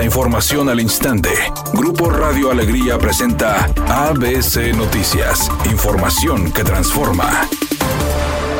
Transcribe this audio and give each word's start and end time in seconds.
La 0.00 0.06
información 0.06 0.70
al 0.70 0.80
instante. 0.80 1.28
Grupo 1.74 2.08
Radio 2.08 2.50
Alegría 2.50 2.96
presenta 2.96 3.66
ABC 3.86 4.74
Noticias. 4.74 5.50
Información 5.70 6.50
que 6.54 6.64
transforma. 6.64 7.46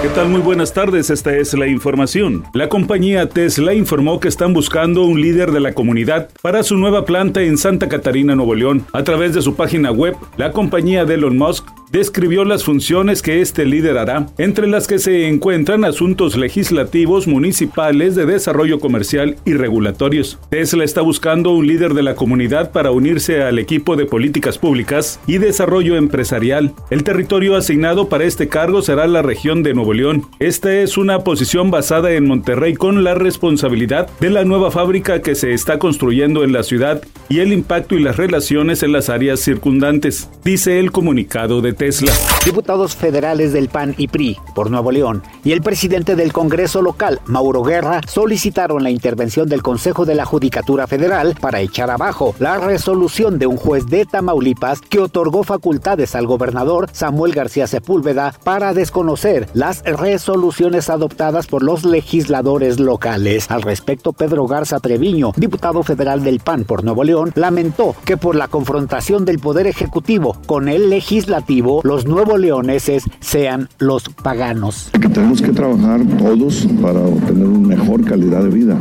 ¿Qué 0.03 0.11
tal? 0.11 0.29
Muy 0.29 0.43
buenas 0.43 0.75
tardes, 0.75 1.09
esta 1.09 1.35
es 1.35 1.55
la 1.55 1.67
información. 1.67 2.45
La 2.53 2.69
compañía 2.69 3.27
Tesla 3.31 3.73
informó 3.73 4.21
que 4.21 4.29
están 4.29 4.53
buscando 4.53 5.05
un 5.05 5.19
líder 5.19 5.51
de 5.51 5.61
la 5.61 5.73
comunidad 5.73 6.29
para 6.43 6.63
su 6.63 6.77
nueva 6.77 7.07
planta 7.07 7.41
en 7.41 7.57
Santa 7.57 7.89
Catarina, 7.89 8.35
Nuevo 8.35 8.55
León. 8.55 8.85
A 8.93 9.03
través 9.03 9.35
de 9.35 9.41
su 9.41 9.57
página 9.57 9.91
web, 9.91 10.17
la 10.37 10.53
compañía 10.53 11.07
de 11.07 11.15
Elon 11.15 11.39
Musk 11.39 11.67
describió 11.91 12.45
las 12.45 12.65
funciones 12.65 13.23
que 13.23 13.41
este 13.41 13.65
líder 13.65 13.99
hará, 13.99 14.29
entre 14.39 14.67
las 14.67 14.87
que 14.87 14.99
se 14.99 15.27
encuentran 15.29 15.85
asuntos 15.85 16.37
legislativos, 16.37 17.27
municipales, 17.27 18.15
de 18.15 18.27
desarrollo 18.27 18.79
comercial 18.79 19.37
y 19.45 19.55
regulatorios. 19.55 20.39
Tesla 20.51 20.85
está 20.85 21.01
buscando 21.01 21.51
un 21.51 21.67
líder 21.67 21.95
de 21.95 22.03
la 22.03 22.15
comunidad 22.15 22.71
para 22.71 22.91
unirse 22.91 23.43
al 23.43 23.59
equipo 23.59 23.97
de 23.97 24.07
políticas 24.07 24.59
públicas 24.59 25.21
y 25.27 25.39
desarrollo 25.39 25.97
empresarial. 25.97 26.75
El 26.91 27.05
territorio 27.05 27.57
asignado 27.57 28.09
para 28.09 28.25
este 28.25 28.49
cargo 28.49 28.83
será 28.83 29.07
la 29.07 29.23
región 29.23 29.63
de 29.63 29.75
Nuevo 29.75 29.93
León. 29.93 30.27
Esta 30.39 30.73
es 30.73 30.97
una 30.97 31.21
posición 31.21 31.71
basada 31.71 32.13
en 32.13 32.27
Monterrey 32.27 32.75
con 32.75 33.03
la 33.03 33.15
responsabilidad 33.15 34.09
de 34.21 34.31
la 34.31 34.45
nueva 34.45 34.71
fábrica 34.71 35.23
que 35.23 35.35
se 35.35 35.53
está 35.53 35.79
construyendo 35.79 36.45
en 36.45 36.53
la 36.53 36.63
ciudad 36.63 37.03
y 37.29 37.41
el 37.41 37.53
impacto 37.53 37.97
y 37.97 38.03
las 38.03 38.17
relaciones 38.17 38.83
en 38.83 38.93
las 38.93 39.09
áreas 39.09 39.41
circundantes, 39.41 40.31
dice 40.45 40.79
el 40.79 40.93
comunicado 40.93 41.61
de 41.61 41.73
Tesla. 41.81 42.13
Diputados 42.45 42.95
federales 42.95 43.55
del 43.55 43.71
PAN 43.71 43.95
y 43.97 44.09
PRI 44.09 44.37
por 44.55 44.71
Nuevo 44.71 44.93
León 44.93 45.23
y 45.43 45.53
el 45.53 45.63
presidente 45.63 46.15
del 46.15 46.31
Congreso 46.31 46.83
local, 46.83 47.23
Mauro 47.25 47.63
Guerra, 47.63 48.03
solicitaron 48.07 48.83
la 48.83 48.91
intervención 48.91 49.49
del 49.49 49.63
Consejo 49.63 50.05
de 50.05 50.15
la 50.15 50.27
Judicatura 50.27 50.87
Federal 50.87 51.37
para 51.41 51.61
echar 51.61 51.91
abajo 51.91 52.35
la 52.39 52.59
resolución 52.59 53.39
de 53.39 53.47
un 53.47 53.57
juez 53.57 53.87
de 53.87 54.05
Tamaulipas 54.05 54.83
que 54.83 55.01
otorgó 55.01 55.43
facultades 55.43 56.15
al 56.15 56.27
gobernador 56.27 56.87
Samuel 56.93 57.33
García 57.33 57.67
Sepúlveda 57.67 58.35
para 58.45 58.75
desconocer 58.75 59.49
las 59.55 59.83
resoluciones 59.83 60.91
adoptadas 60.91 61.47
por 61.47 61.63
los 61.63 61.85
legisladores 61.85 62.79
locales. 62.79 63.51
Al 63.51 63.63
respecto, 63.63 64.13
Pedro 64.13 64.47
Garza 64.47 64.81
Treviño, 64.81 65.33
diputado 65.35 65.83
federal 65.83 66.23
del 66.25 66.41
PAN 66.41 66.65
por 66.65 66.85
Nuevo 66.85 67.05
León, 67.05 67.33
lamentó 67.37 67.95
que 68.05 68.19
por 68.19 68.37
la 68.37 68.49
confrontación 68.49 69.25
del 69.25 69.39
Poder 69.39 69.67
Ejecutivo 69.67 70.37
con 70.47 70.69
el 70.69 70.91
Legislativo, 70.91 71.70
los 71.83 72.07
nuevos 72.07 72.39
leoneses 72.39 73.05
sean 73.21 73.69
los 73.79 74.09
paganos. 74.09 74.91
Que 75.01 75.09
tenemos 75.09 75.41
que 75.41 75.53
trabajar 75.53 76.01
todos 76.19 76.67
para 76.83 77.01
obtener 77.01 77.47
una 77.47 77.77
mejor 77.77 78.05
calidad 78.05 78.43
de 78.43 78.51
vida. 78.51 78.77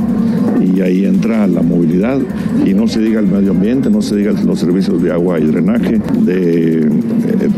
Y 0.60 0.82
ahí 0.82 1.06
entra 1.06 1.48
la 1.48 1.62
movilidad. 1.62 2.20
Y 2.66 2.74
no 2.74 2.88
se 2.88 3.00
diga 3.00 3.20
el 3.20 3.28
medio 3.28 3.52
ambiente, 3.52 3.90
no 3.90 4.02
se 4.02 4.16
diga 4.16 4.32
los 4.32 4.60
servicios 4.60 5.02
de 5.02 5.12
agua 5.12 5.40
y 5.40 5.46
drenaje, 5.46 6.02
de 6.22 6.80
eh, 6.82 7.50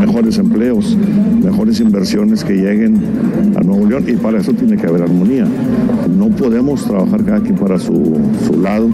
mejores 0.00 0.38
empleos, 0.38 0.96
mejores 1.42 1.80
inversiones 1.80 2.42
que 2.42 2.54
lleguen 2.54 2.96
a 3.56 3.60
Nuevo 3.60 3.86
León. 3.86 4.04
Y 4.08 4.12
para 4.14 4.38
eso 4.38 4.52
tiene 4.52 4.76
que 4.76 4.86
haber 4.86 5.02
armonía. 5.02 5.46
No 6.16 6.28
podemos 6.28 6.84
trabajar 6.84 7.24
cada 7.24 7.40
quien 7.40 7.56
para 7.56 7.78
su, 7.78 8.18
su 8.46 8.60
lado, 8.60 8.90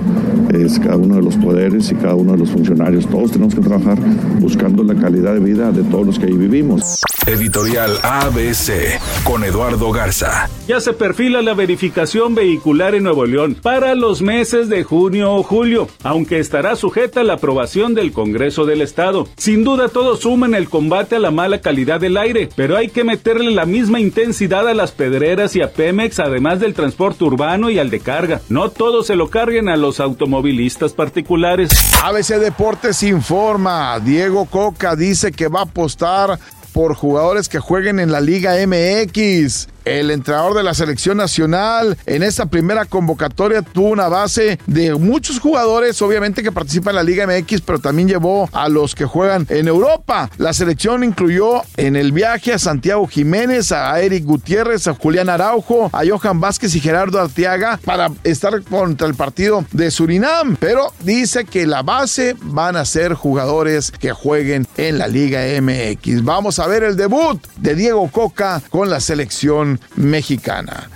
es 0.53 0.79
cada 0.79 0.97
uno 0.97 1.17
de 1.17 1.23
los 1.23 1.37
poderes 1.37 1.91
y 1.93 1.95
cada 1.95 2.15
uno 2.15 2.33
de 2.33 2.39
los 2.39 2.51
funcionarios. 2.51 3.07
Todos 3.07 3.31
tenemos 3.31 3.55
que 3.55 3.61
trabajar 3.61 3.99
buscando 4.41 4.83
la 4.83 4.95
calidad 4.95 5.35
de 5.35 5.41
vida 5.41 5.73
de 5.73 5.83
todos 5.85 6.07
los 6.07 6.19
que 6.19 6.27
ahí 6.27 6.37
vivimos. 6.37 7.01
Editorial 7.27 7.99
ABC 8.05 9.01
con 9.25 9.43
Eduardo 9.43 9.91
Garza. 9.91 10.49
Ya 10.69 10.79
se 10.79 10.93
perfila 10.93 11.43
la 11.43 11.55
verificación 11.55 12.37
vehicular 12.37 12.95
en 12.95 13.03
Nuevo 13.03 13.27
León 13.27 13.57
para 13.61 13.97
los 13.97 14.23
meses 14.23 14.69
de 14.69 14.85
junio 14.85 15.33
o 15.33 15.43
julio, 15.43 15.89
aunque 16.05 16.39
estará 16.39 16.77
sujeta 16.77 17.21
a 17.21 17.25
la 17.25 17.35
aprobación 17.35 17.95
del 17.95 18.13
Congreso 18.13 18.65
del 18.65 18.81
Estado. 18.81 19.27
Sin 19.37 19.65
duda 19.65 19.89
todos 19.89 20.21
suman 20.21 20.55
el 20.55 20.69
combate 20.69 21.17
a 21.17 21.19
la 21.19 21.33
mala 21.33 21.61
calidad 21.61 21.99
del 21.99 22.17
aire, 22.17 22.49
pero 22.55 22.77
hay 22.77 22.91
que 22.91 23.03
meterle 23.03 23.51
la 23.51 23.67
misma 23.67 23.99
intensidad 23.99 24.69
a 24.69 24.75
las 24.75 24.93
pedreras 24.93 25.57
y 25.57 25.63
a 25.63 25.73
Pemex, 25.73 26.21
además 26.21 26.61
del 26.61 26.75
transporte 26.75 27.25
urbano 27.25 27.71
y 27.71 27.81
al 27.81 27.91
de 27.91 27.99
carga. 27.99 28.41
No 28.49 28.71
todos 28.71 29.09
se 29.09 29.17
lo 29.17 29.31
carguen 29.31 29.69
a 29.69 29.77
los 29.77 29.99
automovilistas 29.99 30.93
particulares. 30.93 31.71
ABC 32.05 32.39
Deportes 32.39 33.03
informa, 33.03 33.99
Diego 33.99 34.45
Coca 34.47 34.95
dice 34.95 35.33
que 35.33 35.49
va 35.49 35.61
a 35.61 35.65
apostar 35.65 36.39
por 36.77 36.95
jugadores 36.95 37.49
que 37.49 37.59
jueguen 37.59 37.99
en 38.01 38.13
la 38.13 38.21
Liga 38.21 38.53
MX 38.67 39.67
el 39.87 40.11
entrenador 40.11 40.55
de 40.55 40.65
la 40.65 40.75
selección 40.75 41.17
nacional 41.17 41.97
en 42.07 42.25
esta 42.25 42.47
primera 42.47 42.85
convocatoria 42.85 43.63
tuvo 43.63 43.89
una 43.89 44.09
base 44.09 44.59
de 44.67 44.95
muchos 44.97 45.39
jugadores, 45.39 46.03
obviamente 46.03 46.43
que 46.43 46.51
participan 46.51 46.93
en 46.93 46.97
la 46.97 47.03
Liga 47.05 47.27
MX, 47.27 47.61
pero 47.61 47.79
también 47.79 48.09
llevó 48.09 48.51
a 48.53 48.69
los 48.69 48.95
que 48.97 49.05
juegan 49.05 49.47
en 49.49 49.69
Europa. 49.69 50.29
La 50.39 50.53
selección 50.53 51.05
incluyó 51.05 51.63
en 51.77 51.95
el 51.95 52.11
viaje 52.11 52.53
a 52.53 52.59
Santiago 52.59 53.07
Jiménez, 53.07 53.71
a 53.71 53.99
Eric 54.01 54.25
Gutiérrez, 54.25 54.89
a 54.89 54.95
Julián 54.95 55.29
Araujo, 55.29 55.89
a 55.93 56.03
Johan 56.05 56.41
Vázquez 56.41 56.75
y 56.75 56.81
Gerardo 56.81 57.21
Arteaga 57.21 57.79
para 57.85 58.11
estar 58.25 58.61
contra 58.63 59.07
el 59.07 59.15
partido 59.15 59.65
de 59.71 59.93
Surinam, 59.93 60.57
pero 60.59 60.93
dice 61.01 61.45
que 61.45 61.65
la 61.65 61.83
base 61.83 62.35
van 62.43 62.75
a 62.75 62.85
ser 62.85 63.15
jugadores 63.15 63.93
que 63.93 64.11
jueguen 64.11 64.67
en 64.77 64.99
la 64.99 65.07
Liga 65.07 65.43
MX. 65.61 66.25
Vamos 66.25 66.59
a 66.59 66.67
ver 66.67 66.83
el 66.83 66.97
debut 66.97 67.41
de 67.59 67.77
Diego 67.77 68.11
Coca 68.11 68.61
con 68.69 68.91
la 68.91 68.99
selección 68.99 69.76
mexicana. 69.97 70.89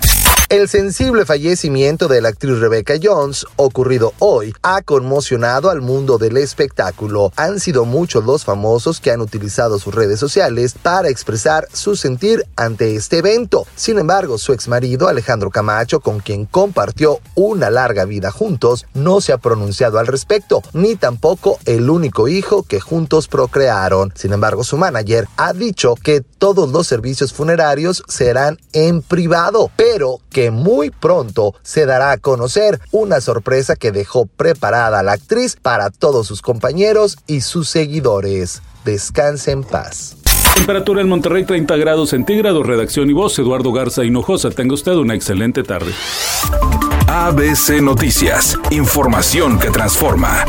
El 0.51 0.69
sensible 0.69 1.25
fallecimiento 1.25 2.09
de 2.09 2.21
la 2.21 2.31
actriz 2.31 2.59
Rebecca 2.59 2.95
Jones, 3.01 3.47
ocurrido 3.55 4.15
hoy, 4.19 4.53
ha 4.63 4.83
conmocionado 4.83 5.71
al 5.71 5.81
mundo 5.81 6.19
del 6.19 6.37
espectáculo. 6.39 7.33
Han 7.37 7.61
sido 7.61 7.85
muchos 7.85 8.25
los 8.25 8.45
famosos 8.45 8.99
que 8.99 9.13
han 9.13 9.21
utilizado 9.21 9.79
sus 9.79 9.95
redes 9.95 10.19
sociales 10.19 10.75
para 10.75 11.09
expresar 11.09 11.69
su 11.73 11.95
sentir 11.95 12.45
ante 12.57 12.97
este 12.97 13.19
evento. 13.19 13.65
Sin 13.77 14.01
embargo, 14.01 14.39
su 14.39 14.53
ex 14.53 14.67
marido 14.67 15.07
Alejandro 15.07 15.51
Camacho, 15.51 16.01
con 16.01 16.19
quien 16.19 16.47
compartió 16.47 17.21
una 17.37 17.71
larga 17.71 18.05
vida 18.05 18.33
juntos, 18.33 18.87
no 18.93 19.21
se 19.21 19.33
ha 19.33 19.39
pronunciado 19.39 20.01
al 20.01 20.09
respecto, 20.09 20.65
ni 20.73 20.97
tampoco 20.97 21.61
el 21.65 21.89
único 21.89 22.27
hijo 22.27 22.65
que 22.65 22.81
juntos 22.81 23.29
procrearon. 23.29 24.13
Sin 24.17 24.33
embargo, 24.33 24.65
su 24.65 24.77
manager 24.77 25.29
ha 25.37 25.53
dicho 25.53 25.95
que 25.95 26.23
todos 26.23 26.73
los 26.73 26.89
servicios 26.89 27.33
funerarios 27.33 28.03
serán 28.09 28.59
en 28.73 29.01
privado, 29.01 29.71
pero 29.77 30.19
que 30.31 30.40
muy 30.51 30.89
pronto 30.89 31.55
se 31.63 31.85
dará 31.85 32.13
a 32.13 32.19
conocer 32.19 32.81
una 32.91 33.21
sorpresa 33.21 33.77
que 33.77 33.93
dejó 33.93 34.25
preparada 34.25 35.03
la 35.03 35.13
actriz 35.13 35.57
para 35.61 35.91
todos 35.91 36.27
sus 36.27 36.41
compañeros 36.41 37.19
y 37.27 37.43
sus 37.43 37.69
seguidores. 37.69 38.63
Descanse 38.85 39.51
en 39.51 39.65
paz. 39.65 40.17
Temperatura 40.55 41.01
en 41.01 41.09
Monterrey 41.09 41.45
30 41.45 41.77
grados 41.77 42.11
centígrados, 42.11 42.67
redacción 42.67 43.11
y 43.11 43.13
voz 43.13 43.39
Eduardo 43.39 43.73
Garza 43.73 44.05
Hinojosa. 44.05 44.51
Tenga 44.51 44.75
usted 44.75 44.93
una 44.93 45.15
excelente 45.15 45.63
tarde. 45.63 45.93
ABC 47.07 47.81
Noticias, 47.83 48.59
información 48.71 49.59
que 49.59 49.71
transforma. 49.71 50.45